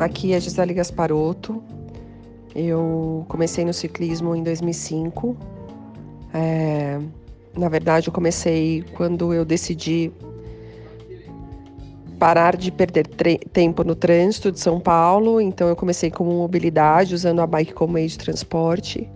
[0.00, 1.62] Aqui é Gisele Gasparotto.
[2.54, 5.36] Eu comecei no ciclismo em 2005.
[6.32, 6.98] É,
[7.54, 10.10] na verdade, eu comecei quando eu decidi
[12.18, 13.06] parar de perder
[13.52, 15.38] tempo no trânsito de São Paulo.
[15.38, 19.06] Então, eu comecei com mobilidade, usando a bike como meio de transporte.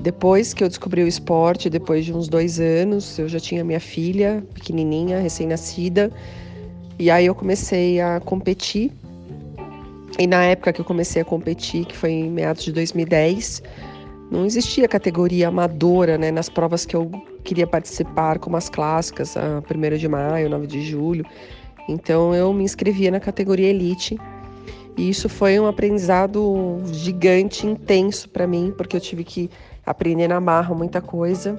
[0.00, 3.80] Depois que eu descobri o esporte, depois de uns dois anos, eu já tinha minha
[3.80, 6.12] filha pequenininha, recém-nascida.
[6.96, 8.92] E aí eu comecei a competir
[10.18, 13.62] e na época que eu comecei a competir, que foi em meados de 2010,
[14.30, 17.10] não existia categoria amadora né, nas provas que eu
[17.44, 21.24] queria participar, como as clássicas, a 1 de maio, 9 de julho.
[21.88, 24.18] Então eu me inscrevia na categoria Elite.
[24.96, 29.48] E isso foi um aprendizado gigante, intenso para mim, porque eu tive que
[29.86, 31.58] aprender na marra muita coisa.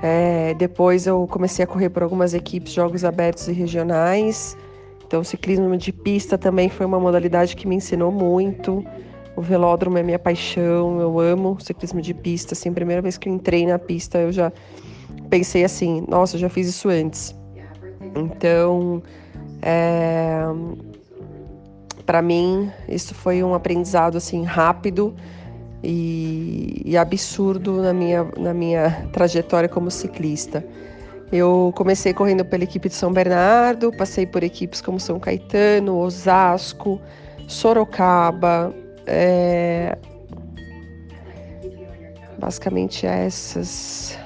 [0.00, 4.56] É, depois eu comecei a correr por algumas equipes, jogos abertos e regionais.
[5.10, 8.84] Então, o ciclismo de pista também foi uma modalidade que me ensinou muito.
[9.34, 12.54] O velódromo é minha paixão, eu amo ciclismo de pista.
[12.54, 14.52] Assim, a primeira vez que eu entrei na pista, eu já
[15.28, 17.34] pensei assim: nossa, eu já fiz isso antes.
[18.14, 19.02] Então,
[19.60, 20.44] é...
[22.06, 25.12] para mim, isso foi um aprendizado assim rápido
[25.82, 30.64] e, e absurdo na minha, na minha trajetória como ciclista.
[31.32, 37.00] Eu comecei correndo pela equipe de São Bernardo, passei por equipes como São Caetano, Osasco,
[37.46, 38.74] Sorocaba,
[39.06, 39.96] é...
[42.38, 44.18] basicamente essas.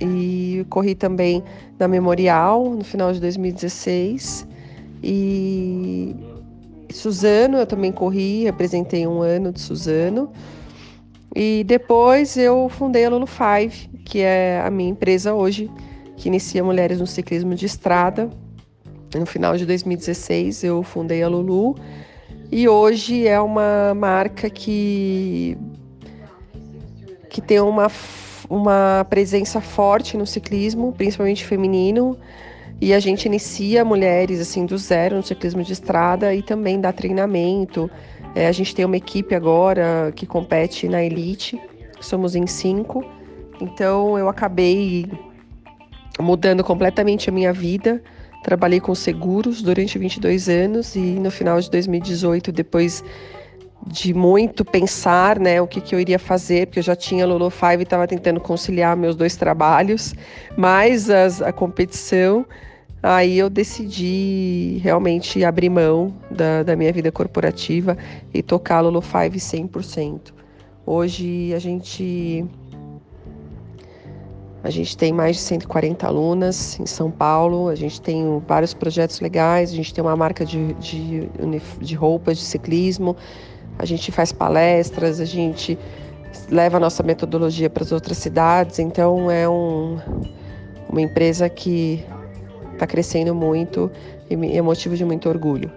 [0.00, 1.42] E corri também
[1.78, 4.46] na Memorial no final de 2016.
[5.02, 6.14] E
[6.92, 10.30] Suzano, eu também corri, representei um ano de Suzano.
[11.34, 15.70] E depois eu fundei a Lulu Five, que é a minha empresa hoje,
[16.16, 18.30] que inicia mulheres no ciclismo de estrada.
[19.14, 21.76] No final de 2016 eu fundei a Lulu
[22.50, 25.56] e hoje é uma marca que
[27.28, 27.90] que tem uma
[28.48, 32.16] uma presença forte no ciclismo, principalmente feminino,
[32.80, 36.92] e a gente inicia mulheres assim do zero no ciclismo de estrada e também dá
[36.92, 37.90] treinamento.
[38.34, 41.60] É, a gente tem uma equipe agora que compete na elite,
[42.00, 43.04] somos em cinco.
[43.60, 45.10] Então eu acabei
[46.20, 48.02] mudando completamente a minha vida.
[48.42, 53.02] Trabalhei com seguros durante 22 anos e no final de 2018, depois
[53.86, 57.50] de muito pensar, né, o que, que eu iria fazer, porque eu já tinha Lolo
[57.50, 60.14] Five e estava tentando conciliar meus dois trabalhos,
[60.56, 62.44] mais as, a competição,
[63.02, 67.96] aí eu decidi realmente abrir mão da, da minha vida corporativa
[68.34, 70.32] e tocar Lolo Five 100%.
[70.84, 72.44] Hoje a gente
[74.66, 79.20] a gente tem mais de 140 alunas em São Paulo, a gente tem vários projetos
[79.20, 81.28] legais, a gente tem uma marca de, de,
[81.80, 83.16] de roupas de ciclismo,
[83.78, 85.78] a gente faz palestras, a gente
[86.50, 90.00] leva a nossa metodologia para as outras cidades, então é um,
[90.88, 92.04] uma empresa que
[92.72, 93.88] está crescendo muito
[94.28, 95.70] e é motivo de muito orgulho.